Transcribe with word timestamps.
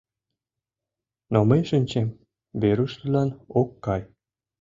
Но 1.33 1.39
мый 1.49 1.61
шинчем, 1.69 2.07
Веруш 2.61 2.91
тудлан 2.99 3.29
ок 3.59 3.69
кай. 3.85 4.01